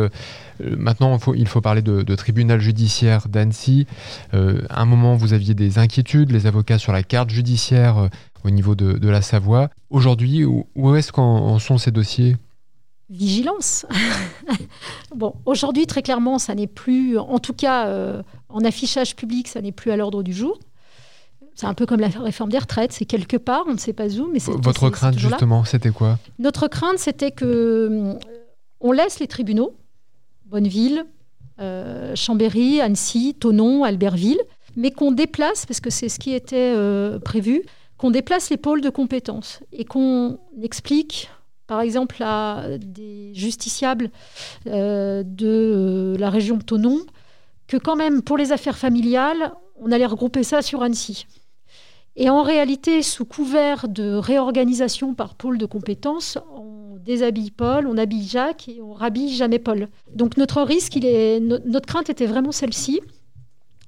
Maintenant, 0.61 1.15
il 1.15 1.21
faut, 1.21 1.35
il 1.35 1.47
faut, 1.47 1.61
parler 1.61 1.81
de, 1.83 2.15
tribunal 2.15 2.59
judiciaire 2.59 3.27
d'Annecy. 3.29 3.85
à 4.33 4.81
un 4.81 4.85
moment, 4.85 5.15
vous 5.15 5.33
aviez 5.33 5.53
des 5.53 5.77
inquiétudes, 5.77 6.31
les 6.31 6.47
avocats 6.47 6.79
sur 6.79 6.91
la 6.91 7.03
carte 7.03 7.29
judiciaire 7.29 8.09
au 8.43 8.49
niveau 8.49 8.75
de, 8.75 9.07
la 9.07 9.21
Savoie. 9.21 9.69
Aujourd'hui, 9.89 10.45
où, 10.45 10.65
où 10.75 10.95
est-ce 10.95 11.11
qu'en 11.11 11.59
sont 11.59 11.77
ces 11.77 11.91
dossiers? 11.91 12.37
Vigilance. 13.09 13.85
bon, 15.15 15.33
aujourd'hui, 15.45 15.87
très 15.87 16.01
clairement, 16.01 16.37
ça 16.37 16.53
n'est 16.55 16.67
plus, 16.67 17.17
en 17.17 17.39
tout 17.39 17.53
cas 17.53 18.21
en 18.49 18.63
affichage 18.63 19.15
public, 19.15 19.47
ça 19.47 19.61
n'est 19.61 19.71
plus 19.71 19.91
à 19.91 19.97
l'ordre 19.97 20.21
du 20.23 20.33
jour. 20.33 20.59
C'est 21.59 21.67
un 21.67 21.73
peu 21.73 21.85
comme 21.85 21.99
la 21.99 22.07
réforme 22.07 22.51
des 22.51 22.57
retraites, 22.57 22.93
c'est 22.93 23.03
quelque 23.03 23.35
part, 23.35 23.65
on 23.67 23.73
ne 23.73 23.77
sait 23.77 23.91
pas 23.91 24.07
où, 24.17 24.29
mais 24.31 24.39
c'est. 24.39 24.53
Votre 24.63 24.89
crainte, 24.89 25.19
justement, 25.19 25.65
c'était 25.65 25.89
quoi? 25.89 26.17
Notre 26.39 26.69
crainte, 26.69 26.99
c'était 26.99 27.31
que 27.31 27.43
euh, 27.43 28.13
on 28.79 28.93
laisse 28.93 29.19
les 29.19 29.27
tribunaux, 29.27 29.75
Bonneville, 30.45 31.03
euh, 31.59 32.15
Chambéry, 32.15 32.79
Annecy, 32.79 33.35
Tonon, 33.37 33.83
Albertville, 33.83 34.39
mais 34.77 34.91
qu'on 34.91 35.11
déplace, 35.11 35.65
parce 35.65 35.81
que 35.81 35.89
c'est 35.89 36.07
ce 36.07 36.17
qui 36.17 36.33
était 36.33 36.73
euh, 36.77 37.19
prévu, 37.19 37.63
qu'on 37.99 38.11
déplace 38.11 38.49
les 38.49 38.57
pôles 38.57 38.81
de 38.81 38.89
compétences 38.89 39.59
et 39.71 39.85
qu'on 39.85 40.39
explique, 40.61 41.29
par 41.67 41.81
exemple, 41.81 42.23
à 42.23 42.77
des 42.79 43.31
justiciables 43.35 44.09
de 44.65 46.15
la 46.17 46.29
région 46.31 46.57
Tonon, 46.57 47.01
que 47.67 47.77
quand 47.77 47.97
même, 47.97 48.23
pour 48.23 48.37
les 48.37 48.51
affaires 48.51 48.77
familiales, 48.77 49.53
on 49.75 49.91
allait 49.91 50.05
regrouper 50.07 50.43
ça 50.43 50.61
sur 50.61 50.81
Annecy. 50.81 51.27
Et 52.15 52.29
en 52.29 52.41
réalité, 52.41 53.03
sous 53.03 53.25
couvert 53.25 53.87
de 53.87 54.13
réorganisation 54.13 55.13
par 55.13 55.35
pôle 55.35 55.57
de 55.57 55.65
compétences, 55.65 56.37
on 56.55 56.97
déshabille 56.97 57.51
Paul, 57.51 57.85
on 57.85 57.97
habille 57.97 58.27
Jacques 58.27 58.67
et 58.69 58.81
on 58.81 58.93
rhabille 58.93 59.35
jamais 59.35 59.59
Paul. 59.59 59.89
Donc 60.15 60.37
notre 60.37 60.61
risque, 60.61 60.97
notre 60.97 61.85
crainte 61.85 62.09
était 62.09 62.25
vraiment 62.25 62.51
celle-ci. 62.51 63.01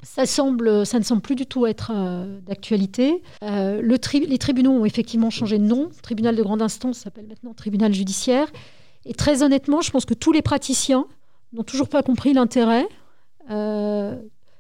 Ça, 0.04 0.26
semble, 0.26 0.86
ça 0.86 1.00
ne 1.00 1.04
semble 1.04 1.22
plus 1.22 1.36
du 1.36 1.46
tout 1.46 1.66
être 1.66 1.92
euh, 1.94 2.40
d'actualité. 2.42 3.22
Euh, 3.44 3.82
les 3.82 4.38
tribunaux 4.38 4.72
ont 4.72 4.86
effectivement 4.86 5.30
changé 5.30 5.58
de 5.58 5.64
nom. 5.64 5.90
Le 5.96 6.02
tribunal 6.02 6.36
de 6.36 6.44
grande 6.44 6.62
instance 6.62 7.00
s'appelle 7.00 7.28
maintenant 7.28 7.54
tribunal 7.54 7.94
judiciaire. 7.94 8.48
Et 9.06 9.14
très 9.14 9.44
honnêtement, 9.44 9.82
je 9.82 9.92
pense 9.92 10.06
que 10.06 10.14
tous 10.14 10.32
les 10.32 10.42
praticiens 10.42 11.06
n'ont 11.54 11.64
toujours 11.64 11.90
pas 11.90 12.04
compris 12.04 12.34
l'intérêt. 12.34 12.88
Euh, 13.50 14.16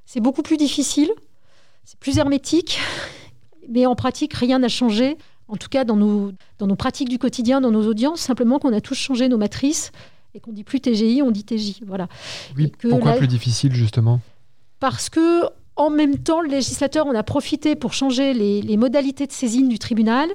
c'est 0.05 0.19
beaucoup 0.19 0.41
plus 0.41 0.57
difficile, 0.57 1.10
c'est 1.86 2.00
plus 2.00 2.17
hermétique 2.17 2.79
mais 3.69 3.86
en 3.86 3.95
pratique, 3.95 4.33
rien 4.33 4.60
n'a 4.60 4.67
changé. 4.67 5.17
En 5.48 5.57
tout 5.57 5.69
cas, 5.69 5.83
dans 5.83 5.95
nos, 5.95 6.31
dans 6.60 6.67
nos 6.67 6.75
pratiques 6.75 7.10
du 7.10 7.17
quotidien, 7.17 7.62
dans 7.62 7.71
nos 7.71 7.88
audiences, 7.88 8.21
simplement 8.21 8.60
qu'on 8.60 8.74
a 8.74 8.81
tous 8.81 8.95
changé 8.95 9.27
nos 9.27 9.38
matrices 9.38 9.91
et 10.33 10.39
qu'on 10.39 10.53
dit 10.53 10.63
plus 10.63 10.79
TGI, 10.79 11.21
on 11.21 11.31
dit 11.31 11.43
TJ. 11.43 11.81
Voilà. 11.86 12.07
Oui, 12.55 12.71
pourquoi 12.89 13.13
plus 13.13 13.27
difficile, 13.27 13.74
justement? 13.74 14.21
Parce 14.81 15.09
que 15.09 15.45
en 15.77 15.89
même 15.89 16.17
temps, 16.17 16.41
le 16.41 16.50
législateur 16.50 17.07
en 17.07 17.15
a 17.15 17.23
profité 17.23 17.75
pour 17.75 17.93
changer 17.93 18.33
les, 18.33 18.77
modalités 18.77 19.25
de 19.25 19.31
saisine 19.31 19.69
du 19.69 19.79
tribunal, 19.79 20.29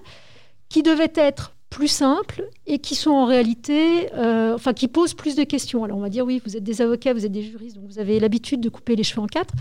qui 0.68 0.82
devaient 0.82 1.12
être 1.14 1.54
plus 1.68 1.88
simples 1.88 2.48
et 2.66 2.78
qui 2.78 2.94
sont 2.94 3.10
en 3.10 3.26
réalité, 3.26 4.12
euh, 4.14 4.54
enfin, 4.54 4.72
qui 4.72 4.88
posent 4.88 5.14
plus 5.14 5.36
de 5.36 5.44
questions. 5.44 5.84
Alors, 5.84 5.98
on 5.98 6.00
va 6.00 6.08
dire, 6.08 6.24
oui, 6.24 6.40
vous 6.44 6.56
êtes 6.56 6.64
des 6.64 6.80
avocats, 6.80 7.12
vous 7.12 7.26
êtes 7.26 7.32
des 7.32 7.42
juristes, 7.42 7.76
donc 7.76 7.86
vous 7.86 7.98
avez 7.98 8.18
l'habitude 8.18 8.60
de 8.60 8.68
couper 8.68 8.96
les 8.96 9.02
cheveux 9.02 9.20
en 9.20 9.26
quatre. 9.26 9.52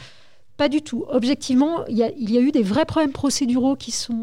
Pas 0.56 0.70
du 0.70 0.82
tout. 0.82 1.04
Objectivement, 1.10 1.86
il 1.88 1.98
y, 1.98 2.04
a, 2.04 2.40
eu 2.40 2.52
des 2.52 2.64
vrais 2.64 2.86
problèmes 2.86 3.12
procéduraux 3.12 3.76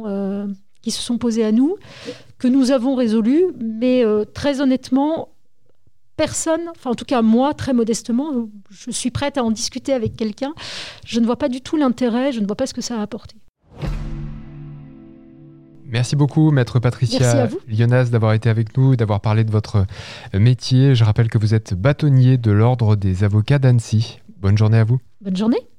euh, 0.07 0.47
qui 0.81 0.91
se 0.91 1.03
sont 1.03 1.19
posés 1.19 1.45
à 1.45 1.53
nous, 1.53 1.77
que 2.39 2.49
nous 2.49 2.71
avons 2.71 2.95
résolus, 2.95 3.47
mais 3.61 4.05
euh, 4.05 4.25
très 4.25 4.61
honnêtement, 4.61 5.29
personne, 6.23 6.69
enfin 6.71 6.91
en 6.91 6.95
tout 6.95 7.05
cas 7.05 7.21
moi, 7.21 7.53
très 7.53 7.73
modestement, 7.73 8.49
je 8.71 8.93
suis 8.93 9.11
prête 9.11 9.39
à 9.39 9.43
en 9.43 9.51
discuter 9.51 9.93
avec 9.93 10.15
quelqu'un. 10.15 10.55
Je 11.05 11.19
ne 11.19 11.27
vois 11.27 11.35
pas 11.35 11.49
du 11.49 11.61
tout 11.61 11.77
l'intérêt, 11.77 12.31
je 12.31 12.39
ne 12.39 12.47
vois 12.47 12.55
pas 12.55 12.69
ce 12.69 12.75
que 12.75 12.81
ça 12.81 13.01
a 13.01 13.03
apporté. 13.03 13.35
Merci 15.85 16.15
beaucoup, 16.15 16.53
maître 16.53 16.79
Patricia 16.79 17.49
Lionas, 17.67 18.05
d'avoir 18.05 18.35
été 18.35 18.49
avec 18.49 18.79
nous, 18.79 18.95
d'avoir 18.95 19.21
parlé 19.21 19.43
de 19.43 19.51
votre 19.51 19.85
métier. 20.33 20.95
Je 20.95 21.03
rappelle 21.03 21.29
que 21.29 21.39
vous 21.39 21.55
êtes 21.55 21.75
bâtonnier 21.75 22.39
de 22.39 22.53
l'Ordre 22.53 22.95
des 22.95 23.25
avocats 23.25 23.59
d'Annecy. 23.59 24.21
Bonne 24.39 24.57
journée 24.57 24.79
à 24.79 24.85
vous. 24.85 25.01
Bonne 25.23 25.37
journée. 25.37 25.72